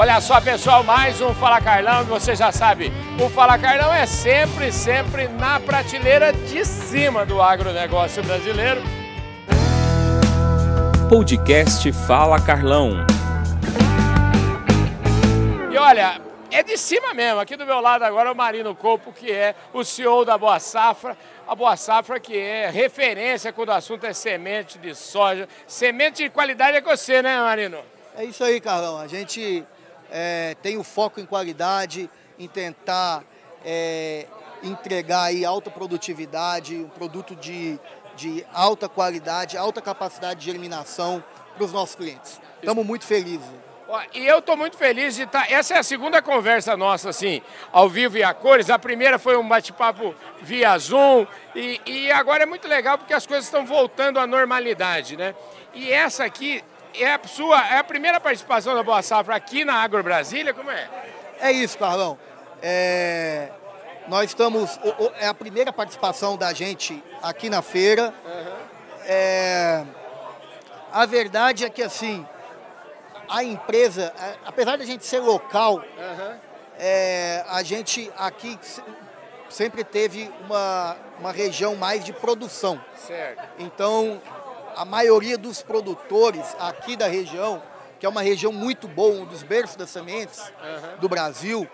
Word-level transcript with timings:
Olha 0.00 0.18
só, 0.18 0.40
pessoal, 0.40 0.82
mais 0.82 1.20
um 1.20 1.34
Fala 1.34 1.60
Carlão, 1.60 2.06
você 2.06 2.34
já 2.34 2.50
sabe, 2.50 2.90
o 3.22 3.28
Fala 3.28 3.58
Carlão 3.58 3.92
é 3.92 4.06
sempre, 4.06 4.72
sempre 4.72 5.28
na 5.28 5.60
prateleira 5.60 6.32
de 6.32 6.64
cima 6.64 7.26
do 7.26 7.42
agronegócio 7.42 8.22
brasileiro. 8.22 8.80
Podcast 11.06 11.92
Fala 12.06 12.40
Carlão. 12.40 13.04
E 15.70 15.76
olha, 15.76 16.18
é 16.50 16.62
de 16.62 16.78
cima 16.78 17.12
mesmo. 17.12 17.38
Aqui 17.38 17.54
do 17.54 17.66
meu 17.66 17.80
lado 17.80 18.02
agora 18.02 18.30
é 18.30 18.32
o 18.32 18.34
Marino 18.34 18.74
Copo, 18.74 19.12
que 19.12 19.30
é 19.30 19.54
o 19.70 19.84
CEO 19.84 20.24
da 20.24 20.38
Boa 20.38 20.58
Safra. 20.58 21.14
A 21.46 21.54
Boa 21.54 21.76
Safra 21.76 22.18
que 22.18 22.38
é 22.38 22.70
referência 22.70 23.52
quando 23.52 23.68
o 23.68 23.72
assunto 23.72 24.06
é 24.06 24.14
semente 24.14 24.78
de 24.78 24.94
soja. 24.94 25.46
Semente 25.66 26.22
de 26.22 26.30
qualidade 26.30 26.78
é 26.78 26.80
com 26.80 26.88
você, 26.88 27.20
né, 27.20 27.38
Marino? 27.38 27.80
É 28.16 28.24
isso 28.24 28.42
aí, 28.42 28.62
Carlão. 28.62 28.96
A 28.96 29.06
gente 29.06 29.62
é, 30.10 30.56
tem 30.62 30.76
o 30.76 30.84
foco 30.84 31.20
em 31.20 31.26
qualidade, 31.26 32.10
em 32.38 32.48
tentar 32.48 33.24
é, 33.64 34.26
entregar 34.62 35.24
aí 35.24 35.44
alta 35.44 35.70
produtividade, 35.70 36.76
um 36.76 36.88
produto 36.88 37.34
de, 37.36 37.78
de 38.16 38.44
alta 38.52 38.88
qualidade, 38.88 39.56
alta 39.56 39.80
capacidade 39.80 40.40
de 40.40 40.50
eliminação 40.50 41.22
para 41.54 41.64
os 41.64 41.72
nossos 41.72 41.94
clientes. 41.94 42.40
Estamos 42.60 42.84
muito 42.84 43.06
felizes. 43.06 43.48
E 44.14 44.24
eu 44.24 44.38
estou 44.38 44.56
muito 44.56 44.76
feliz 44.76 45.16
de 45.16 45.22
estar. 45.22 45.46
Tá, 45.46 45.52
essa 45.52 45.74
é 45.74 45.78
a 45.78 45.82
segunda 45.82 46.22
conversa 46.22 46.76
nossa, 46.76 47.08
assim, 47.08 47.42
ao 47.72 47.88
vivo 47.88 48.16
e 48.16 48.22
a 48.22 48.32
cores. 48.32 48.70
A 48.70 48.78
primeira 48.78 49.18
foi 49.18 49.36
um 49.36 49.46
bate-papo 49.48 50.14
via 50.40 50.78
Zoom. 50.78 51.26
E, 51.56 51.80
e 51.84 52.12
agora 52.12 52.44
é 52.44 52.46
muito 52.46 52.68
legal 52.68 52.96
porque 52.96 53.12
as 53.12 53.26
coisas 53.26 53.46
estão 53.46 53.66
voltando 53.66 54.20
à 54.20 54.28
normalidade, 54.28 55.16
né? 55.16 55.34
E 55.74 55.90
essa 55.90 56.24
aqui 56.24 56.62
é 56.94 57.14
a 57.14 57.20
sua, 57.26 57.66
é 57.68 57.78
a 57.78 57.84
primeira 57.84 58.20
participação 58.20 58.74
da 58.74 58.82
Boa 58.82 59.02
Safra 59.02 59.34
aqui 59.34 59.64
na 59.64 59.74
Agro 59.74 60.02
Brasília, 60.02 60.54
como 60.54 60.70
é? 60.70 60.88
É 61.40 61.52
isso, 61.52 61.78
Carlão. 61.78 62.18
É, 62.62 63.50
nós 64.08 64.30
estamos, 64.30 64.78
é 65.18 65.26
a 65.26 65.34
primeira 65.34 65.72
participação 65.72 66.36
da 66.36 66.52
gente 66.52 67.02
aqui 67.22 67.48
na 67.48 67.62
feira. 67.62 68.12
Uhum. 68.24 68.56
É, 69.06 69.84
a 70.92 71.06
verdade 71.06 71.64
é 71.64 71.70
que 71.70 71.82
assim, 71.82 72.26
a 73.28 73.44
empresa, 73.44 74.12
apesar 74.44 74.76
da 74.76 74.84
gente 74.84 75.06
ser 75.06 75.20
local, 75.20 75.76
uhum. 75.76 76.38
é, 76.78 77.44
a 77.48 77.62
gente 77.62 78.10
aqui 78.18 78.58
sempre 79.48 79.84
teve 79.84 80.30
uma, 80.44 80.96
uma 81.18 81.32
região 81.32 81.74
mais 81.76 82.04
de 82.04 82.12
produção. 82.12 82.80
Certo. 82.96 83.48
Então, 83.58 84.20
a 84.76 84.84
maioria 84.84 85.36
dos 85.36 85.62
produtores 85.62 86.44
aqui 86.58 86.96
da 86.96 87.06
região, 87.06 87.62
que 87.98 88.06
é 88.06 88.08
uma 88.08 88.22
região 88.22 88.52
muito 88.52 88.88
boa, 88.88 89.22
um 89.22 89.26
dos 89.26 89.42
berços 89.42 89.76
das 89.76 89.90
sementes 89.90 90.40
uhum. 90.40 90.98
do 91.00 91.08
Brasil, 91.08 91.68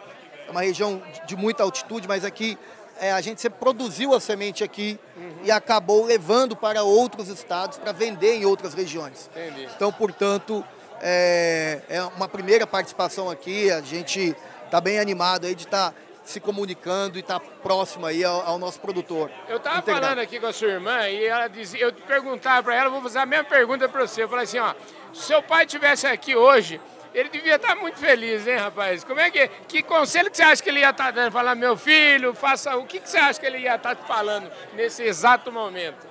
é 0.47 0.51
uma 0.51 0.63
região 0.63 1.03
de 1.27 1.37
muita 1.37 1.63
altitude, 1.63 2.07
mas 2.07 2.25
aqui 2.25 2.59
é, 2.99 3.13
a 3.13 3.21
gente 3.21 3.41
sempre 3.41 3.59
produziu 3.59 4.15
a 4.15 4.21
semente 4.21 4.65
aqui 4.65 4.99
uhum. 5.17 5.45
e 5.45 5.51
acabou 5.51 6.05
levando 6.05 6.57
para 6.57 6.83
outros 6.83 7.29
estados 7.29 7.79
para 7.79 7.93
vender 7.93 8.37
em 8.37 8.45
outras 8.45 8.75
regiões. 8.75 9.31
Entendi. 9.35 9.69
Então, 9.75 9.93
portanto, 9.93 10.65
é, 11.01 11.81
é, 11.89 12.03
uma 12.03 12.29
primeira 12.29 12.67
participação 12.67 13.29
aqui, 13.29 13.71
a 13.71 13.81
gente 13.81 14.35
está 14.65 14.81
bem 14.81 14.99
animado 14.99 15.47
aí 15.47 15.55
de 15.55 15.65
estar 15.65 15.91
tá 15.91 15.97
se 16.27 16.41
comunicando 16.41 17.17
e 17.17 17.21
estar 17.21 17.39
tá 17.39 17.47
próximo 17.63 18.05
aí 18.05 18.25
ao, 18.25 18.43
ao, 18.43 18.59
nosso 18.59 18.81
produtor. 18.81 19.31
Eu 19.49 19.59
estava 19.59 19.81
falando 19.81 20.19
aqui 20.19 20.41
com 20.41 20.47
a 20.47 20.53
sua 20.53 20.69
irmã 20.69 21.09
e 21.09 21.25
ela 21.25 21.47
dizia, 21.47 21.81
eu 21.81 21.93
perguntava 21.93 22.65
para 22.65 22.75
ela, 22.75 22.91
vou 22.91 23.01
fazer 23.01 23.21
a 23.21 23.27
mesma 23.27 23.45
pergunta 23.45 23.89
para 23.89 24.07
você. 24.07 24.25
Eu 24.25 24.29
falei 24.29 24.45
assim, 24.45 24.59
ó, 24.59 24.75
se 25.15 25.23
seu 25.23 25.41
pai 25.41 25.65
estivesse 25.65 26.05
aqui 26.05 26.35
hoje, 26.35 26.81
ele 27.15 27.29
devia 27.29 27.55
estar 27.55 27.69
tá 27.69 27.77
muito 27.77 27.99
feliz, 27.99 28.45
hein, 28.45 28.57
rapaz? 28.57 29.05
Como 29.05 29.21
é 29.21 29.31
que, 29.31 29.47
que 29.69 29.83
conselho 29.85 30.29
que 30.29 30.37
você 30.37 30.43
acha 30.43 30.61
que 30.61 30.69
ele 30.69 30.81
ia 30.81 30.91
estar 30.91 31.05
tá 31.05 31.11
dando? 31.13 31.33
Falar, 31.33 31.55
meu 31.55 31.77
filho, 31.77 32.35
faça, 32.35 32.77
o 32.77 32.85
que, 32.85 32.99
que 32.99 33.09
você 33.09 33.19
acha 33.19 33.39
que 33.39 33.47
ele 33.47 33.59
ia 33.59 33.77
estar 33.77 33.95
falando 33.97 34.51
nesse 34.75 35.05
exato 35.05 35.53
momento? 35.53 36.07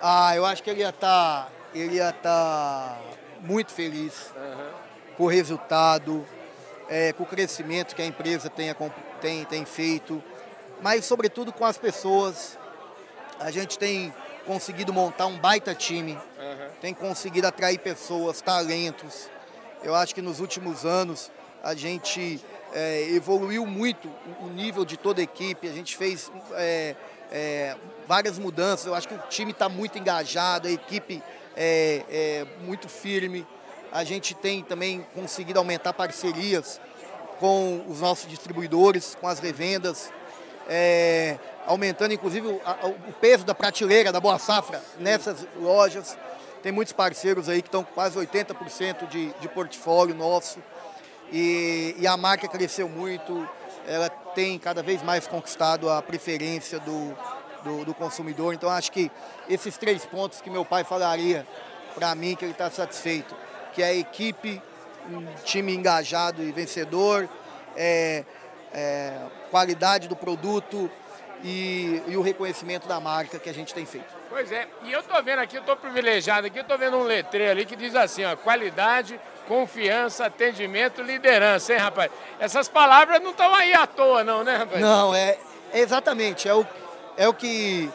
Ah, 0.00 0.36
eu 0.36 0.44
acho 0.44 0.62
que 0.62 0.68
ele 0.68 0.80
ia 0.80 0.90
estar, 0.90 1.50
ele 1.74 1.96
ia 1.96 2.10
estar 2.10 3.00
muito 3.40 3.72
feliz 3.72 4.30
uhum. 4.36 4.70
com 5.16 5.24
o 5.24 5.26
resultado, 5.26 6.24
é, 6.88 7.14
com 7.14 7.22
o 7.22 7.26
crescimento 7.26 7.96
que 7.96 8.02
a 8.02 8.06
empresa 8.06 8.50
tenha, 8.50 8.76
tem, 9.20 9.44
tem 9.44 9.64
feito, 9.64 10.22
mas 10.80 11.04
sobretudo 11.04 11.52
com 11.52 11.64
as 11.64 11.76
pessoas. 11.76 12.58
A 13.40 13.52
gente 13.52 13.78
tem 13.78 14.12
conseguido 14.44 14.92
montar 14.92 15.26
um 15.26 15.38
baita 15.38 15.74
time, 15.74 16.14
uhum. 16.14 16.68
tem 16.80 16.92
conseguido 16.92 17.46
atrair 17.46 17.78
pessoas, 17.78 18.40
talentos. 18.40 19.28
Eu 19.82 19.94
acho 19.94 20.14
que 20.14 20.22
nos 20.22 20.40
últimos 20.40 20.84
anos 20.84 21.30
a 21.62 21.74
gente 21.74 22.44
é, 22.72 23.02
evoluiu 23.10 23.66
muito 23.66 24.08
o 24.40 24.48
nível 24.48 24.84
de 24.84 24.96
toda 24.96 25.20
a 25.20 25.24
equipe, 25.24 25.68
a 25.68 25.72
gente 25.72 25.96
fez 25.96 26.32
é, 26.54 26.96
é, 27.30 27.76
várias 28.06 28.38
mudanças. 28.38 28.86
Eu 28.86 28.94
acho 28.94 29.06
que 29.06 29.14
o 29.14 29.22
time 29.28 29.52
está 29.52 29.68
muito 29.68 29.98
engajado, 29.98 30.66
a 30.66 30.70
equipe 30.70 31.22
é, 31.56 32.04
é 32.10 32.46
muito 32.64 32.88
firme. 32.88 33.46
A 33.92 34.04
gente 34.04 34.34
tem 34.34 34.62
também 34.62 35.06
conseguido 35.14 35.58
aumentar 35.58 35.92
parcerias 35.92 36.80
com 37.38 37.84
os 37.88 38.00
nossos 38.00 38.28
distribuidores, 38.28 39.16
com 39.20 39.28
as 39.28 39.38
revendas, 39.38 40.10
é, 40.68 41.38
aumentando 41.66 42.12
inclusive 42.12 42.46
o, 42.46 42.60
a, 42.64 42.86
o, 42.86 43.12
peso 43.20 43.44
da 43.44 43.54
prateleira 43.54 44.12
da 44.12 44.20
Boa 44.20 44.38
Safra 44.38 44.82
nessas 44.98 45.46
lojas. 45.60 46.16
Tem 46.62 46.72
muitos 46.72 46.92
parceiros 46.92 47.48
aí 47.48 47.62
que 47.62 47.68
estão 47.68 47.84
com 47.84 47.92
quase 47.92 48.18
80% 48.18 49.08
de, 49.08 49.32
de 49.40 49.48
portfólio 49.48 50.14
nosso. 50.14 50.58
E, 51.30 51.94
e, 51.98 52.06
a 52.06 52.16
marca 52.16 52.48
cresceu 52.48 52.88
muito, 52.88 53.48
ela 53.86 54.08
tem 54.08 54.58
cada 54.58 54.82
vez 54.82 55.02
mais 55.02 55.26
conquistado 55.26 55.90
a 55.90 56.00
preferência 56.00 56.80
do, 56.80 57.16
do, 57.62 57.84
do 57.84 57.94
consumidor. 57.94 58.54
Então 58.54 58.70
acho 58.70 58.90
que 58.90 59.10
esses 59.48 59.76
três 59.76 60.04
pontos 60.06 60.40
que 60.40 60.48
meu 60.50 60.64
pai 60.64 60.84
falaria 60.84 61.46
para 61.94 62.14
mim 62.14 62.34
que 62.34 62.44
ele 62.44 62.52
está 62.52 62.70
satisfeito, 62.70 63.34
que 63.74 63.82
é 63.82 63.86
a 63.86 63.94
equipe, 63.94 64.62
um 65.08 65.26
time 65.44 65.74
engajado 65.74 66.42
e 66.42 66.52
vencedor, 66.52 67.28
é, 67.76 68.24
é, 68.72 69.14
qualidade 69.50 70.08
do 70.08 70.16
produto 70.16 70.90
e, 71.42 72.02
e, 72.06 72.16
o 72.16 72.22
reconhecimento 72.22 72.88
da 72.88 72.98
marca 73.00 73.38
que 73.38 73.48
a 73.48 73.54
gente 73.54 73.72
tem 73.72 73.86
feito. 73.86 74.06
Pois 74.28 74.50
é, 74.50 74.66
e 74.82 74.92
eu 74.92 75.00
estou 75.00 75.22
vendo 75.22 75.38
aqui, 75.38 75.56
eu 75.56 75.60
estou 75.60 75.76
privilegiado 75.76 76.46
aqui, 76.46 76.58
eu 76.58 76.62
estou 76.62 76.76
vendo 76.76 76.96
um 76.96 77.04
letreiro 77.04 77.52
ali 77.52 77.64
que 77.64 77.76
diz 77.76 77.94
assim, 77.94 78.24
ó, 78.24 78.36
qualidade, 78.36 79.18
confiança, 79.46 80.26
atendimento, 80.26 81.02
liderança, 81.02 81.72
hein, 81.72 81.78
rapaz? 81.78 82.10
Essas 82.38 82.68
palavras 82.68 83.22
não 83.22 83.30
estão 83.30 83.54
aí 83.54 83.72
à 83.72 83.86
toa, 83.86 84.24
não, 84.24 84.42
né, 84.44 84.56
rapaz? 84.56 84.80
Não, 84.80 85.14
é, 85.14 85.38
é 85.72 85.80
exatamente, 85.80 86.48
é 86.48 86.54
o, 86.54 86.66
é 87.16 87.28
o 87.28 87.34
que 87.34 87.90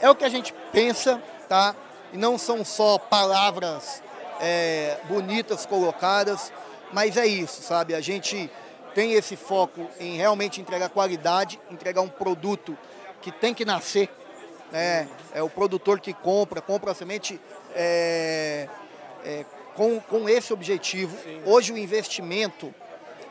é 0.00 0.10
o 0.10 0.14
que 0.14 0.24
a 0.24 0.28
gente 0.28 0.52
pensa, 0.72 1.22
tá? 1.48 1.74
E 2.12 2.18
não 2.18 2.36
são 2.36 2.64
só 2.64 2.98
palavras 2.98 4.02
é, 4.40 4.98
bonitas 5.08 5.66
colocadas, 5.66 6.52
mas 6.92 7.16
é 7.16 7.26
isso, 7.26 7.62
sabe? 7.62 7.94
A 7.94 8.00
gente 8.00 8.50
tem 8.94 9.12
esse 9.12 9.36
foco 9.36 9.88
em 10.00 10.16
realmente 10.16 10.60
entregar 10.60 10.88
qualidade, 10.88 11.60
entregar 11.70 12.00
um 12.00 12.08
produto 12.08 12.76
que 13.20 13.30
tem 13.30 13.52
que 13.52 13.64
nascer. 13.64 14.08
Né? 14.72 15.08
É 15.34 15.42
o 15.42 15.50
produtor 15.50 16.00
que 16.00 16.12
compra, 16.12 16.60
compra 16.60 16.92
a 16.92 16.94
semente 16.94 17.40
é, 17.74 18.68
é, 19.24 19.44
com, 19.74 20.00
com 20.00 20.28
esse 20.28 20.52
objetivo. 20.52 21.16
Sim. 21.22 21.42
Hoje 21.44 21.72
o 21.72 21.78
investimento 21.78 22.74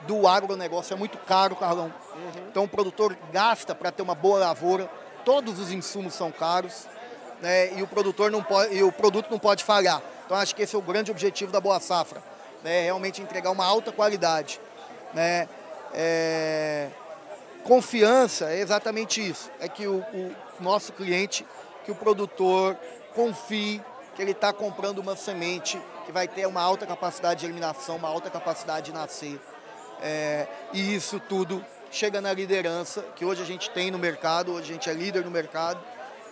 do 0.07 0.27
agronegócio 0.27 0.93
é 0.93 0.97
muito 0.97 1.17
caro, 1.17 1.55
Carlão. 1.55 1.91
Uhum. 2.13 2.47
Então 2.49 2.63
o 2.65 2.67
produtor 2.67 3.17
gasta 3.31 3.73
para 3.73 3.91
ter 3.91 4.03
uma 4.03 4.15
boa 4.15 4.37
lavoura, 4.37 4.89
todos 5.23 5.59
os 5.59 5.71
insumos 5.71 6.13
são 6.13 6.31
caros 6.31 6.87
né, 7.41 7.77
e 7.77 7.81
o 7.81 7.87
produtor 7.87 8.31
não 8.31 8.43
pode, 8.43 8.75
e 8.75 8.83
o 8.83 8.91
produto 8.91 9.29
não 9.29 9.39
pode 9.39 9.63
falhar. 9.63 10.01
Então 10.25 10.37
acho 10.37 10.55
que 10.55 10.63
esse 10.63 10.75
é 10.75 10.79
o 10.79 10.81
grande 10.81 11.11
objetivo 11.11 11.51
da 11.51 11.59
Boa 11.59 11.79
Safra, 11.79 12.21
né, 12.63 12.81
realmente 12.83 13.21
entregar 13.21 13.51
uma 13.51 13.65
alta 13.65 13.91
qualidade. 13.91 14.59
Né, 15.13 15.47
é, 15.93 16.89
confiança 17.63 18.49
é 18.51 18.59
exatamente 18.59 19.25
isso, 19.25 19.49
é 19.59 19.67
que 19.67 19.87
o, 19.87 19.99
o 19.99 20.35
nosso 20.59 20.91
cliente, 20.93 21.45
que 21.83 21.91
o 21.91 21.95
produtor 21.95 22.77
confie 23.13 23.81
que 24.15 24.21
ele 24.21 24.31
está 24.31 24.51
comprando 24.51 24.99
uma 24.99 25.15
semente 25.15 25.79
que 26.05 26.11
vai 26.11 26.27
ter 26.27 26.45
uma 26.47 26.61
alta 26.61 26.85
capacidade 26.85 27.41
de 27.41 27.45
eliminação, 27.45 27.95
uma 27.95 28.07
alta 28.07 28.29
capacidade 28.29 28.87
de 28.87 28.93
nascer. 28.93 29.39
É, 30.01 30.47
e 30.73 30.95
isso 30.95 31.19
tudo 31.19 31.63
chega 31.91 32.21
na 32.21 32.33
liderança 32.33 33.01
que 33.15 33.25
hoje 33.25 33.41
a 33.41 33.45
gente 33.45 33.69
tem 33.69 33.89
no 33.89 33.97
mercado, 33.97 34.53
hoje 34.53 34.69
a 34.69 34.73
gente 34.73 34.89
é 34.89 34.93
líder 34.93 35.23
no 35.23 35.31
mercado, 35.31 35.79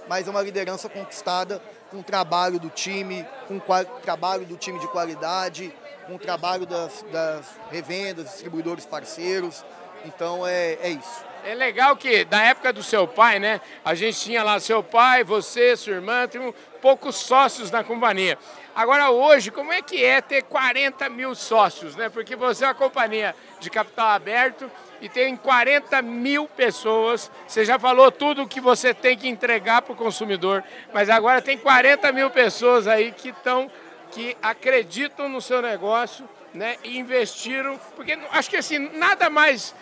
mas 0.08 0.28
é 0.28 0.32
uma 0.32 0.42
liderança 0.42 0.90
conquistada 0.90 1.62
com 1.90 2.00
o 2.00 2.04
trabalho 2.04 2.60
do 2.60 2.70
time, 2.70 3.26
com 3.48 3.58
o 3.58 3.62
trabalho 4.02 4.46
do 4.46 4.58
time 4.58 4.80
de 4.80 4.88
qualidade, 4.88 5.74
com 6.08 6.16
o 6.16 6.20
trabalho 6.20 6.66
das, 6.66 7.06
das 7.12 7.46
revendas, 7.70 8.26
distribuidores 8.26 8.86
parceiros, 8.86 9.64
Então 10.06 10.46
é, 10.46 10.74
é 10.82 10.90
isso. 10.90 11.33
É 11.46 11.54
legal 11.54 11.98
que 11.98 12.24
da 12.24 12.42
época 12.42 12.72
do 12.72 12.82
seu 12.82 13.06
pai, 13.06 13.38
né? 13.38 13.60
A 13.84 13.94
gente 13.94 14.18
tinha 14.18 14.42
lá 14.44 14.62
seu 14.62 14.82
pai, 14.82 15.26
você, 15.26 15.76
sua 15.76 15.94
irmã, 15.94 16.26
tem 16.26 16.54
poucos 16.82 17.18
sócios 17.18 17.70
na 17.70 17.84
companhia. 17.84 18.38
Agora 18.74 19.12
hoje, 19.12 19.52
como 19.52 19.74
é 19.74 19.82
que 19.82 20.04
é 20.04 20.22
ter 20.22 20.44
40 20.44 21.10
mil 21.10 21.36
sócios, 21.36 21.98
né? 21.98 22.08
Porque 22.08 22.34
você 22.34 22.64
é 22.64 22.68
uma 22.68 22.74
companhia 22.74 23.36
de 23.60 23.70
capital 23.70 24.08
aberto 24.08 24.72
e 25.02 25.10
tem 25.10 25.36
40 25.36 26.02
mil 26.02 26.48
pessoas. 26.48 27.30
Você 27.46 27.66
já 27.66 27.78
falou 27.78 28.10
tudo 28.10 28.44
o 28.44 28.48
que 28.48 28.62
você 28.62 28.94
tem 28.94 29.18
que 29.18 29.28
entregar 29.28 29.82
para 29.82 29.92
o 29.92 29.98
consumidor, 29.98 30.64
mas 30.94 31.10
agora 31.10 31.42
tem 31.42 31.58
40 31.58 32.10
mil 32.14 32.30
pessoas 32.30 32.88
aí 32.88 33.12
que 33.12 33.30
estão, 33.30 33.70
que 34.12 34.38
acreditam 34.42 35.28
no 35.28 35.42
seu 35.42 35.62
negócio, 35.62 36.28
né? 36.54 36.78
E 36.86 36.98
investiram, 36.98 37.78
porque 37.98 38.18
acho 38.32 38.50
que 38.50 38.56
assim 38.56 38.80
nada 38.98 39.30
mais 39.30 39.76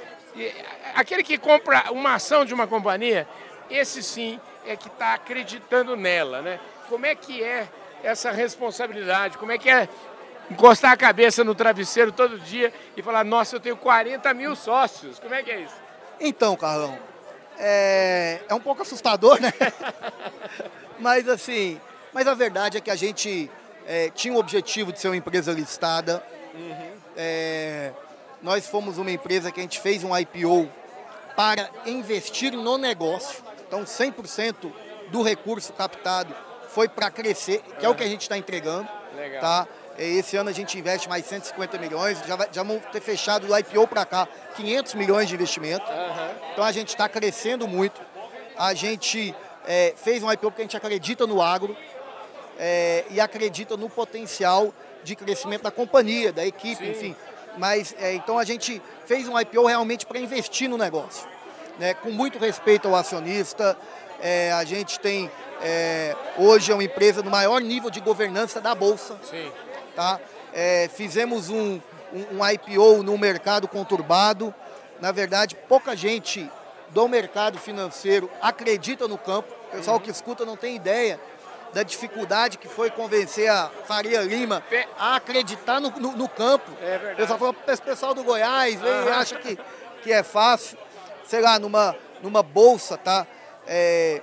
aquele 0.95 1.23
que 1.23 1.37
compra 1.37 1.91
uma 1.91 2.15
ação 2.15 2.45
de 2.45 2.53
uma 2.53 2.67
companhia, 2.67 3.27
esse 3.69 4.01
sim 4.03 4.39
é 4.65 4.75
que 4.75 4.87
está 4.87 5.13
acreditando 5.13 5.95
nela, 5.95 6.41
né? 6.41 6.59
Como 6.87 7.05
é 7.05 7.15
que 7.15 7.43
é 7.43 7.67
essa 8.03 8.31
responsabilidade? 8.31 9.37
Como 9.37 9.51
é 9.51 9.57
que 9.57 9.69
é 9.69 9.87
encostar 10.49 10.91
a 10.91 10.97
cabeça 10.97 11.43
no 11.43 11.55
travesseiro 11.55 12.11
todo 12.11 12.37
dia 12.37 12.73
e 12.95 13.01
falar, 13.01 13.23
nossa, 13.23 13.55
eu 13.55 13.59
tenho 13.59 13.77
40 13.77 14.33
mil 14.33 14.55
sócios. 14.55 15.17
Como 15.19 15.33
é 15.33 15.41
que 15.41 15.51
é 15.51 15.61
isso? 15.61 15.75
Então, 16.19 16.55
Carlão, 16.57 16.97
é, 17.57 18.41
é 18.49 18.53
um 18.53 18.59
pouco 18.59 18.81
assustador, 18.81 19.39
né? 19.39 19.53
mas 20.99 21.27
assim, 21.29 21.79
mas 22.13 22.27
a 22.27 22.33
verdade 22.33 22.77
é 22.77 22.81
que 22.81 22.91
a 22.91 22.95
gente 22.95 23.49
é, 23.87 24.09
tinha 24.09 24.33
o 24.33 24.37
objetivo 24.37 24.91
de 24.91 24.99
ser 24.99 25.07
uma 25.07 25.17
empresa 25.17 25.51
listada. 25.53 26.21
Uhum. 26.53 26.91
É, 27.15 27.91
nós 28.41 28.67
fomos 28.67 28.97
uma 28.97 29.11
empresa 29.11 29.51
que 29.51 29.59
a 29.59 29.63
gente 29.63 29.79
fez 29.79 30.03
um 30.03 30.17
IPO 30.17 30.69
para 31.35 31.69
investir 31.85 32.53
no 32.53 32.77
negócio. 32.77 33.43
Então, 33.67 33.83
100% 33.83 34.71
do 35.09 35.21
recurso 35.21 35.71
captado 35.73 36.33
foi 36.69 36.87
para 36.87 37.11
crescer, 37.11 37.61
que 37.79 37.85
é 37.85 37.89
o 37.89 37.95
que 37.95 38.03
a 38.03 38.07
gente 38.07 38.21
está 38.21 38.37
entregando. 38.37 38.87
Legal. 39.15 39.41
Tá? 39.41 39.67
Esse 39.97 40.37
ano 40.37 40.49
a 40.49 40.53
gente 40.53 40.77
investe 40.77 41.07
mais 41.07 41.25
150 41.25 41.77
milhões, 41.77 42.17
já, 42.25 42.35
vai, 42.35 42.47
já 42.51 42.63
vamos 42.63 42.83
ter 42.91 43.01
fechado 43.01 43.45
do 43.45 43.57
IPO 43.57 43.87
para 43.87 44.05
cá 44.05 44.27
500 44.55 44.93
milhões 44.95 45.27
de 45.27 45.35
investimento. 45.35 45.85
Uhum. 45.85 46.51
Então 46.53 46.63
a 46.63 46.71
gente 46.71 46.89
está 46.89 47.07
crescendo 47.07 47.67
muito. 47.67 48.01
A 48.57 48.73
gente 48.73 49.35
é, 49.67 49.93
fez 49.95 50.23
um 50.23 50.31
IPO 50.31 50.49
porque 50.49 50.61
a 50.61 50.65
gente 50.65 50.77
acredita 50.77 51.27
no 51.27 51.41
agro 51.41 51.75
é, 52.57 53.05
e 53.09 53.19
acredita 53.19 53.75
no 53.77 53.89
potencial 53.89 54.73
de 55.03 55.15
crescimento 55.15 55.63
da 55.63 55.71
companhia, 55.71 56.31
da 56.31 56.45
equipe, 56.45 56.83
Sim. 56.83 56.91
enfim. 56.91 57.15
Mas 57.57 57.95
é, 57.99 58.13
então 58.13 58.37
a 58.37 58.43
gente 58.43 58.81
fez 59.05 59.27
um 59.27 59.39
IPO 59.39 59.65
realmente 59.65 60.05
para 60.05 60.19
investir 60.19 60.69
no 60.69 60.77
negócio, 60.77 61.27
né? 61.79 61.93
com 61.93 62.11
muito 62.11 62.39
respeito 62.39 62.87
ao 62.87 62.95
acionista. 62.95 63.77
É, 64.21 64.51
a 64.51 64.63
gente 64.63 64.99
tem 64.99 65.29
é, 65.61 66.15
hoje 66.37 66.71
é 66.71 66.75
uma 66.75 66.83
empresa 66.83 67.21
no 67.21 67.29
maior 67.29 67.61
nível 67.61 67.89
de 67.89 67.99
governança 67.99 68.59
da 68.59 68.73
bolsa. 68.73 69.17
Sim. 69.29 69.51
Tá? 69.95 70.19
É, 70.53 70.89
fizemos 70.93 71.49
um, 71.49 71.79
um, 72.13 72.39
um 72.39 72.49
IPO 72.49 73.03
no 73.03 73.17
mercado 73.17 73.67
conturbado. 73.67 74.53
Na 74.99 75.11
verdade, 75.11 75.55
pouca 75.67 75.95
gente 75.95 76.49
do 76.89 77.07
mercado 77.07 77.57
financeiro 77.57 78.29
acredita 78.41 79.07
no 79.07 79.17
campo. 79.17 79.51
O 79.69 79.77
pessoal 79.77 79.97
uhum. 79.97 80.03
que 80.03 80.11
escuta 80.11 80.45
não 80.45 80.57
tem 80.57 80.75
ideia 80.75 81.19
da 81.73 81.83
dificuldade 81.83 82.57
que 82.57 82.67
foi 82.67 82.89
convencer 82.89 83.49
a 83.49 83.69
Faria 83.85 84.21
Lima 84.21 84.63
a 84.97 85.15
acreditar 85.15 85.79
no, 85.79 85.89
no, 85.91 86.11
no 86.13 86.29
campo. 86.29 86.71
É 86.81 86.97
verdade. 86.97 87.13
O 87.13 87.17
pessoal 87.17 87.39
falou, 87.39 87.53
pessoal 87.53 88.13
do 88.13 88.23
Goiás 88.23 88.79
vem, 88.79 88.91
acha 89.09 89.35
que, 89.37 89.57
que 90.03 90.11
é 90.11 90.23
fácil. 90.23 90.77
Sei 91.25 91.39
lá, 91.39 91.57
numa, 91.57 91.95
numa 92.21 92.43
bolsa, 92.43 92.97
tá? 92.97 93.25
É, 93.65 94.21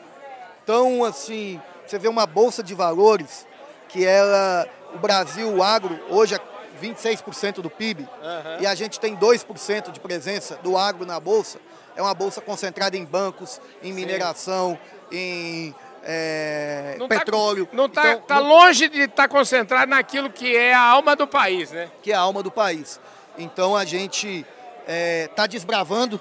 tão 0.66 1.04
assim, 1.04 1.60
você 1.86 1.98
vê 1.98 2.08
uma 2.08 2.26
bolsa 2.26 2.62
de 2.62 2.74
valores 2.74 3.46
que 3.88 4.04
ela, 4.04 4.68
o 4.94 4.98
Brasil, 4.98 5.48
o 5.48 5.62
agro, 5.62 5.98
hoje 6.10 6.34
é 6.34 6.40
26% 6.78 7.62
do 7.62 7.70
PIB, 7.70 8.02
uhum. 8.02 8.60
e 8.60 8.66
a 8.66 8.74
gente 8.74 9.00
tem 9.00 9.16
2% 9.16 9.90
de 9.90 9.98
presença 9.98 10.56
do 10.56 10.76
agro 10.76 11.06
na 11.06 11.18
bolsa. 11.18 11.58
É 11.96 12.02
uma 12.02 12.14
bolsa 12.14 12.40
concentrada 12.40 12.96
em 12.96 13.04
bancos, 13.04 13.60
em 13.82 13.92
mineração, 13.92 14.78
Sim. 15.10 15.16
em 15.16 15.74
é, 16.04 16.96
não 16.98 17.08
tá 17.08 17.18
petróleo. 17.18 17.66
Tá, 17.66 17.76
não 17.76 17.86
está 17.86 18.12
então, 18.12 18.26
tá 18.26 18.38
longe 18.38 18.88
de 18.88 19.02
estar 19.02 19.24
tá 19.24 19.28
concentrado 19.28 19.90
naquilo 19.90 20.30
que 20.30 20.56
é 20.56 20.72
a 20.72 20.80
alma 20.80 21.14
do 21.14 21.26
país, 21.26 21.70
né? 21.70 21.90
Que 22.02 22.12
é 22.12 22.14
a 22.14 22.20
alma 22.20 22.42
do 22.42 22.50
país. 22.50 23.00
Então 23.36 23.76
a 23.76 23.84
gente 23.84 24.38
está 24.38 24.46
é, 24.86 25.28
tá 25.28 25.46
desbravando 25.46 26.20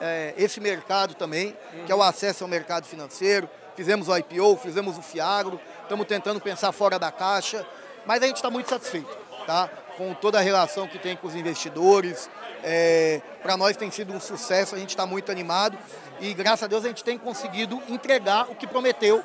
é, 0.00 0.34
esse 0.36 0.60
mercado 0.60 1.14
também, 1.14 1.56
uhum. 1.72 1.84
que 1.84 1.92
é 1.92 1.94
o 1.94 2.02
acesso 2.02 2.44
ao 2.44 2.48
mercado 2.50 2.86
financeiro. 2.86 3.48
Fizemos 3.76 4.08
o 4.08 4.16
IPO, 4.16 4.56
fizemos 4.56 4.98
o 4.98 5.02
Fiagro, 5.02 5.60
estamos 5.82 6.06
tentando 6.06 6.40
pensar 6.40 6.72
fora 6.72 6.98
da 6.98 7.10
caixa, 7.10 7.66
mas 8.04 8.22
a 8.22 8.26
gente 8.26 8.36
está 8.36 8.50
muito 8.50 8.68
satisfeito, 8.68 9.16
tá? 9.46 9.70
Com 10.00 10.14
toda 10.14 10.38
a 10.38 10.40
relação 10.40 10.88
que 10.88 10.98
tem 10.98 11.14
com 11.14 11.26
os 11.28 11.34
investidores. 11.34 12.30
É, 12.62 13.20
Para 13.42 13.54
nós 13.54 13.76
tem 13.76 13.90
sido 13.90 14.14
um 14.14 14.18
sucesso, 14.18 14.74
a 14.74 14.78
gente 14.78 14.88
está 14.88 15.04
muito 15.04 15.30
animado 15.30 15.76
e 16.18 16.32
graças 16.32 16.62
a 16.62 16.66
Deus 16.66 16.86
a 16.86 16.88
gente 16.88 17.04
tem 17.04 17.18
conseguido 17.18 17.82
entregar 17.86 18.50
o 18.50 18.54
que 18.54 18.66
prometeu, 18.66 19.22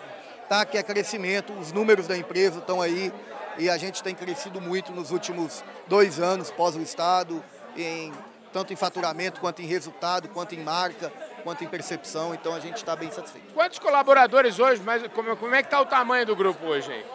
tá? 0.50 0.66
que 0.66 0.77
é 0.77 0.83
crescimento, 0.83 1.54
os 1.54 1.72
números 1.72 2.07
da 2.07 2.18
empresa 2.18 2.60
estão 2.60 2.81
aí 2.81 3.13
e 3.57 3.69
a 3.69 3.77
gente 3.77 4.04
tem 4.04 4.13
crescido 4.13 4.60
muito 4.60 4.92
nos 4.92 5.12
últimos 5.12 5.63
dois 5.88 6.19
anos 6.19 6.51
pós 6.51 6.75
o 6.75 6.81
Estado, 6.81 7.42
em, 7.77 8.12
tanto 8.51 8.74
em 8.74 8.75
faturamento, 8.75 9.39
quanto 9.39 9.62
em 9.62 9.66
resultado, 9.66 10.27
quanto 10.27 10.56
em 10.56 10.60
marca, 10.60 11.10
quanto 11.42 11.63
em 11.63 11.69
percepção, 11.69 12.33
então 12.33 12.54
a 12.54 12.60
gente 12.60 12.75
está 12.75 12.98
bem 12.98 13.10
satisfeito. 13.12 13.54
Quantos 13.54 13.80
colaboradores 13.80 14.60
hoje, 14.60 14.81
mas 14.83 15.07
como, 15.13 15.38
como 15.38 15.56
é 15.56 15.62
que 15.62 15.68
está 15.68 15.80
o 15.80 15.86
tamanho 15.86 16.25
do 16.25 16.36
grupo 16.36 16.66
hoje 16.66 16.92
aí? 16.92 17.06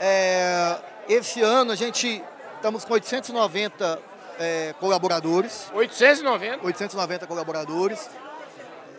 É, 0.00 0.78
esse 1.10 1.42
ano 1.42 1.72
a 1.72 1.76
gente 1.76 2.24
estamos 2.56 2.84
com 2.84 2.94
890 2.94 3.98
é, 4.38 4.74
colaboradores. 4.80 5.70
890? 5.72 6.66
890 6.66 7.26
colaboradores 7.26 8.08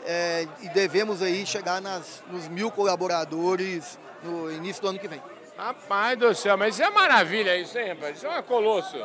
é, 0.08 0.48
e 0.62 0.70
devemos 0.70 1.22
aí 1.22 1.46
chegar 1.46 1.82
nas, 1.82 2.24
nos 2.32 2.48
mil 2.48 2.72
colaboradores 2.72 4.00
no 4.24 4.52
início 4.52 4.82
do 4.82 4.88
ano 4.88 5.00
que 5.00 5.08
vem. 5.08 5.22
Rapaz 5.58 6.18
do 6.18 6.34
céu, 6.34 6.58
mas 6.58 6.76
isso 6.76 6.84
é 6.84 6.90
maravilha 6.90 7.58
isso, 7.58 7.78
hein, 7.78 7.90
rapaz? 7.90 8.18
Isso 8.18 8.26
é 8.26 8.40
um 8.40 8.44
colosso. 8.44 8.96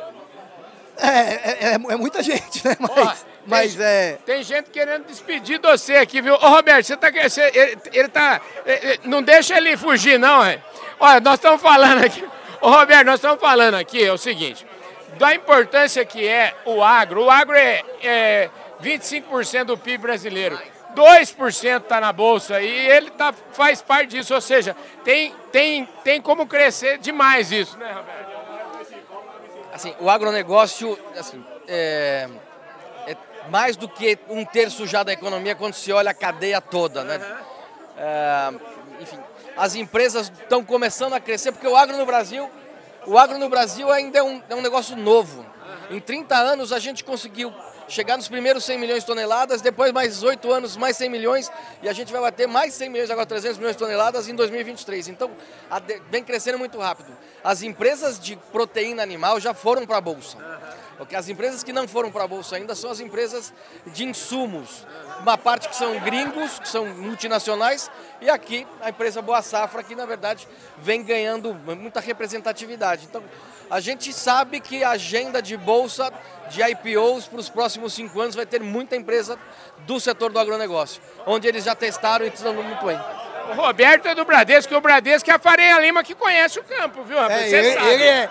É, 0.95 1.07
é, 1.07 1.57
é, 1.59 1.73
é 1.73 1.97
muita 1.97 2.21
gente, 2.23 2.65
né? 2.65 2.77
Mas, 2.79 3.25
mas 3.45 3.75
tem, 3.75 3.85
é. 3.85 4.19
Tem 4.25 4.43
gente 4.43 4.69
querendo 4.69 5.05
despedir 5.05 5.59
de 5.59 5.67
você 5.67 5.95
aqui, 5.95 6.21
viu? 6.21 6.35
Ô 6.35 6.49
Roberto, 6.49 6.85
você 6.85 6.95
tá 6.95 7.11
você, 7.11 7.51
ele, 7.53 7.77
ele 7.91 8.07
tá. 8.07 8.39
Ele, 8.65 8.99
não 9.03 9.21
deixa 9.21 9.57
ele 9.57 9.75
fugir, 9.75 10.19
não, 10.19 10.45
é? 10.45 10.61
Olha, 10.99 11.19
nós 11.19 11.33
estamos 11.33 11.61
falando 11.61 12.05
aqui. 12.05 12.23
Ô 12.63 12.69
Roberto, 12.69 13.07
nós 13.07 13.15
estamos 13.15 13.41
falando 13.41 13.75
aqui, 13.75 14.01
é 14.01 14.13
o 14.13 14.17
seguinte, 14.17 14.65
da 15.17 15.35
importância 15.35 16.05
que 16.05 16.25
é 16.25 16.55
o 16.63 16.81
agro. 16.81 17.25
O 17.25 17.29
agro 17.29 17.53
é, 17.57 17.83
é 18.01 18.49
25% 18.81 19.65
do 19.65 19.77
PIB 19.77 19.97
brasileiro. 19.97 20.57
2% 20.95 21.81
está 21.81 21.99
na 21.99 22.13
bolsa 22.13 22.61
e 22.61 22.89
ele 22.89 23.09
tá, 23.09 23.33
faz 23.51 23.81
parte 23.81 24.11
disso, 24.11 24.33
ou 24.33 24.39
seja, 24.39 24.73
tem, 25.03 25.35
tem, 25.51 25.85
tem 26.05 26.21
como 26.21 26.47
crescer 26.47 26.99
demais 26.99 27.51
isso, 27.51 27.77
né, 27.77 27.91
Roberto? 27.91 28.31
Assim, 29.73 29.93
o 29.99 30.09
agronegócio 30.09 30.97
assim, 31.17 31.45
é, 31.67 32.29
é 33.07 33.17
mais 33.49 33.75
do 33.75 33.89
que 33.89 34.17
um 34.29 34.45
terço 34.45 34.87
já 34.87 35.03
da 35.03 35.11
economia 35.11 35.53
quando 35.53 35.73
se 35.73 35.91
olha 35.91 36.11
a 36.11 36.13
cadeia 36.13 36.61
toda, 36.61 37.03
né? 37.03 37.19
É, 37.97 38.53
enfim, 39.01 39.19
as 39.55 39.75
empresas 39.75 40.31
estão 40.41 40.63
começando 40.63 41.13
a 41.13 41.19
crescer 41.19 41.51
porque 41.51 41.67
o 41.67 41.75
agro 41.75 41.97
no 41.97 42.05
Brasil, 42.05 42.49
o 43.05 43.17
agro 43.17 43.37
no 43.37 43.49
Brasil 43.49 43.91
ainda 43.91 44.19
é 44.19 44.23
um, 44.23 44.41
é 44.49 44.55
um 44.55 44.61
negócio 44.61 44.95
novo. 44.95 45.45
Em 45.89 45.99
30 45.99 46.35
anos 46.35 46.71
a 46.71 46.79
gente 46.79 47.03
conseguiu 47.03 47.53
chegar 47.87 48.17
nos 48.17 48.27
primeiros 48.27 48.63
100 48.63 48.77
milhões 48.79 49.01
de 49.01 49.05
toneladas, 49.05 49.61
depois 49.61 49.91
mais 49.91 50.23
8 50.23 50.51
anos, 50.51 50.77
mais 50.77 50.97
100 50.97 51.09
milhões, 51.09 51.51
e 51.81 51.89
a 51.89 51.93
gente 51.93 52.11
vai 52.11 52.21
bater 52.21 52.47
mais 52.47 52.73
100 52.73 52.89
milhões, 52.89 53.09
agora 53.09 53.25
300 53.25 53.57
milhões 53.57 53.75
de 53.75 53.79
toneladas 53.79 54.27
em 54.27 54.35
2023. 54.35 55.09
Então, 55.09 55.29
vem 56.09 56.23
crescendo 56.23 56.57
muito 56.57 56.79
rápido. 56.79 57.15
As 57.43 57.61
empresas 57.61 58.19
de 58.19 58.35
proteína 58.51 59.03
animal 59.03 59.39
já 59.39 59.53
foram 59.53 59.85
para 59.85 59.97
a 59.97 60.01
Bolsa. 60.01 60.37
Porque 60.97 61.15
as 61.15 61.27
empresas 61.27 61.63
que 61.63 61.73
não 61.73 61.87
foram 61.87 62.11
para 62.11 62.23
a 62.23 62.27
Bolsa 62.27 62.55
ainda 62.55 62.75
são 62.75 62.91
as 62.91 62.99
empresas 62.99 63.53
de 63.87 64.05
insumos. 64.05 64.85
Uma 65.21 65.37
parte 65.37 65.69
que 65.69 65.75
são 65.75 65.99
gringos, 65.99 66.59
que 66.59 66.67
são 66.67 66.85
multinacionais, 66.85 67.89
e 68.21 68.29
aqui 68.29 68.67
a 68.81 68.89
empresa 68.89 69.21
Boa 69.21 69.41
Safra, 69.41 69.83
que 69.83 69.95
na 69.95 70.05
verdade 70.05 70.47
vem 70.77 71.03
ganhando 71.03 71.53
muita 71.53 71.99
representatividade. 71.99 73.05
Então, 73.09 73.23
a 73.69 73.79
gente 73.79 74.13
sabe 74.13 74.59
que 74.59 74.83
a 74.83 74.91
agenda 74.91 75.41
de 75.41 75.57
bolsa 75.57 76.11
de 76.49 76.61
IPOs 76.61 77.27
para 77.27 77.39
os 77.39 77.49
próximos 77.49 77.93
cinco 77.93 78.21
anos 78.21 78.35
vai 78.35 78.45
ter 78.45 78.61
muita 78.61 78.95
empresa 78.95 79.39
do 79.79 79.99
setor 79.99 80.31
do 80.31 80.39
agronegócio, 80.39 81.01
onde 81.25 81.47
eles 81.47 81.63
já 81.63 81.73
testaram 81.73 82.25
e 82.25 82.29
estão 82.29 82.53
muito 82.53 82.85
bem. 82.85 82.99
O 83.49 83.53
Roberto 83.53 84.07
é 84.07 84.15
do 84.15 84.23
Bradesco, 84.25 84.73
e 84.73 84.77
o 84.77 84.81
Bradesco 84.81 85.29
é 85.29 85.33
a 85.33 85.39
Fareia 85.39 85.79
Lima 85.79 86.03
que 86.03 86.15
conhece 86.15 86.59
o 86.59 86.63
campo, 86.63 87.03
viu, 87.03 87.17
rapaz? 87.17 87.41
É, 87.41 87.49
Você 87.49 87.55
ele, 87.57 87.73
sabe. 87.73 87.89
ele 87.89 88.03
é, 88.03 88.29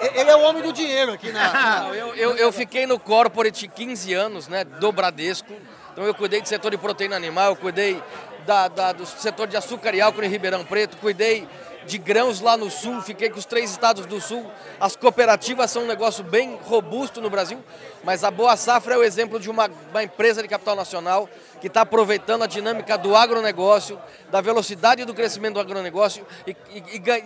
ele, 0.00 0.20
ele 0.20 0.30
é 0.30 0.36
o 0.36 0.40
homem 0.42 0.62
do 0.62 0.72
dinheiro 0.72 1.12
aqui 1.12 1.32
na. 1.32 1.80
Não, 1.84 1.94
eu, 1.94 2.14
eu, 2.14 2.36
eu 2.36 2.52
fiquei 2.52 2.86
no 2.86 2.98
corporate 2.98 3.66
15 3.66 4.12
anos, 4.12 4.46
né, 4.48 4.64
do 4.64 4.92
Bradesco. 4.92 5.52
Então 5.92 6.04
eu 6.04 6.14
cuidei 6.14 6.40
do 6.40 6.48
setor 6.48 6.70
de 6.70 6.76
proteína 6.76 7.16
animal, 7.16 7.50
eu 7.50 7.56
cuidei 7.56 8.02
da, 8.46 8.68
da- 8.68 8.92
do 8.92 9.06
setor 9.06 9.46
de 9.46 9.56
açúcar 9.56 9.94
e 9.94 10.00
álcool 10.00 10.24
em 10.24 10.28
Ribeirão 10.28 10.64
Preto, 10.64 10.96
cuidei 10.98 11.48
de 11.86 11.98
grãos 11.98 12.40
lá 12.40 12.56
no 12.56 12.70
sul, 12.70 13.00
fiquei 13.02 13.30
com 13.30 13.38
os 13.38 13.44
três 13.44 13.70
estados 13.70 14.06
do 14.06 14.20
sul. 14.20 14.44
As 14.80 14.96
cooperativas 14.96 15.70
são 15.70 15.82
um 15.84 15.86
negócio 15.86 16.24
bem 16.24 16.58
robusto 16.62 17.20
no 17.20 17.30
Brasil, 17.30 17.62
mas 18.02 18.24
a 18.24 18.30
Boa 18.30 18.56
Safra 18.56 18.94
é 18.94 18.98
o 18.98 19.02
exemplo 19.02 19.38
de 19.38 19.50
uma, 19.50 19.70
uma 19.90 20.02
empresa 20.02 20.42
de 20.42 20.48
capital 20.48 20.76
nacional 20.76 21.28
que 21.60 21.68
está 21.68 21.82
aproveitando 21.82 22.42
a 22.42 22.46
dinâmica 22.46 22.98
do 22.98 23.16
agronegócio, 23.16 23.98
da 24.30 24.40
velocidade 24.40 25.04
do 25.04 25.14
crescimento 25.14 25.54
do 25.54 25.60
agronegócio 25.60 26.26
e 26.46 26.56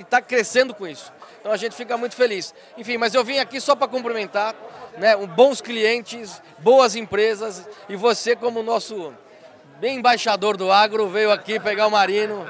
está 0.00 0.20
crescendo 0.20 0.74
com 0.74 0.86
isso. 0.86 1.12
Então 1.40 1.52
a 1.52 1.56
gente 1.56 1.74
fica 1.74 1.96
muito 1.96 2.14
feliz. 2.14 2.54
Enfim, 2.76 2.96
mas 2.96 3.14
eu 3.14 3.24
vim 3.24 3.38
aqui 3.38 3.60
só 3.60 3.74
para 3.74 3.88
cumprimentar, 3.88 4.54
né, 4.96 5.16
bons 5.26 5.60
clientes, 5.60 6.42
boas 6.58 6.94
empresas 6.94 7.68
e 7.88 7.96
você 7.96 8.36
como 8.36 8.62
nosso 8.62 9.12
bem 9.80 9.98
embaixador 9.98 10.56
do 10.56 10.72
agro 10.72 11.08
veio 11.08 11.30
aqui 11.30 11.58
pegar 11.58 11.86
o 11.86 11.90
Marino. 11.90 12.46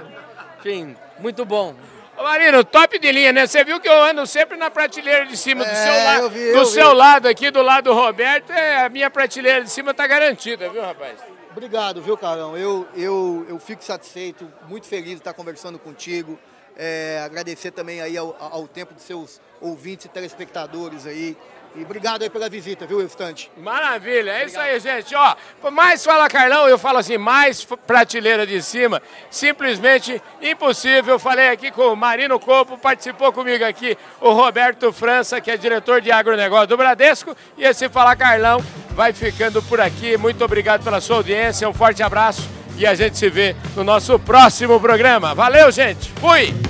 Enfim, 0.58 0.96
muito 1.18 1.44
bom. 1.44 1.74
Ô 2.18 2.22
Marino, 2.24 2.64
top 2.64 2.98
de 2.98 3.12
linha, 3.12 3.32
né? 3.32 3.46
Você 3.46 3.62
viu 3.62 3.78
que 3.80 3.88
eu 3.88 4.02
ando 4.02 4.26
sempre 4.26 4.56
na 4.56 4.70
prateleira 4.70 5.24
de 5.26 5.36
cima 5.36 5.64
do 5.64 5.70
É, 5.70 5.74
seu 5.74 6.04
lado. 6.04 6.28
do 6.30 6.36
eu 6.38 6.64
seu 6.66 6.88
vi. 6.90 6.96
lado 6.96 7.28
aqui, 7.28 7.50
do 7.50 7.62
lado 7.62 7.84
do 7.84 7.92
Roberto, 7.94 8.50
é, 8.52 8.84
a 8.84 8.88
minha 8.88 9.08
prateleira 9.08 9.62
de 9.62 9.70
cima 9.70 9.94
tá 9.94 10.06
garantida, 10.06 10.68
viu, 10.68 10.82
rapaz? 10.82 11.14
Obrigado, 11.52 12.02
viu, 12.02 12.16
Carlão? 12.16 12.56
Eu, 12.56 12.86
eu, 12.96 13.46
eu 13.48 13.58
fico 13.60 13.84
satisfeito, 13.84 14.52
muito 14.68 14.86
feliz 14.86 15.10
de 15.10 15.14
estar 15.18 15.32
conversando 15.32 15.78
contigo. 15.78 16.38
É, 16.78 17.20
agradecer 17.24 17.72
também 17.72 18.00
aí 18.00 18.16
ao, 18.16 18.36
ao 18.38 18.68
tempo 18.68 18.94
dos 18.94 19.02
seus 19.02 19.40
ouvintes 19.60 20.06
e 20.06 20.08
telespectadores 20.08 21.06
aí. 21.06 21.36
E 21.74 21.82
obrigado 21.82 22.22
aí 22.22 22.30
pela 22.30 22.48
visita, 22.48 22.86
viu, 22.86 23.04
Estante? 23.04 23.50
Maravilha, 23.56 24.30
é 24.30 24.46
isso 24.46 24.58
aí, 24.58 24.80
gente. 24.80 25.14
Ó, 25.14 25.70
mais 25.70 26.04
fala 26.04 26.28
Carlão, 26.28 26.68
eu 26.68 26.78
falo 26.78 26.98
assim, 26.98 27.18
mais 27.18 27.64
prateleira 27.86 28.46
de 28.46 28.62
cima, 28.62 29.02
simplesmente 29.30 30.22
impossível. 30.40 31.14
Eu 31.14 31.18
falei 31.18 31.50
aqui 31.50 31.70
com 31.70 31.92
o 31.92 31.96
Marino 31.96 32.38
Copo, 32.40 32.78
participou 32.78 33.32
comigo 33.32 33.64
aqui 33.64 33.98
o 34.20 34.32
Roberto 34.32 34.92
França, 34.92 35.40
que 35.40 35.50
é 35.50 35.56
diretor 35.56 36.00
de 36.00 36.10
agronegócio 36.10 36.68
do 36.68 36.76
Bradesco. 36.76 37.36
E 37.56 37.64
esse 37.64 37.88
Fala 37.88 38.16
Carlão 38.16 38.64
vai 38.90 39.12
ficando 39.12 39.62
por 39.62 39.80
aqui. 39.80 40.16
Muito 40.16 40.44
obrigado 40.44 40.82
pela 40.82 41.00
sua 41.00 41.16
audiência, 41.16 41.68
um 41.68 41.74
forte 41.74 42.02
abraço 42.02 42.48
e 42.78 42.86
a 42.86 42.94
gente 42.94 43.18
se 43.18 43.28
vê 43.28 43.54
no 43.76 43.84
nosso 43.84 44.18
próximo 44.18 44.80
programa. 44.80 45.34
Valeu, 45.34 45.70
gente. 45.70 46.10
Fui! 46.12 46.67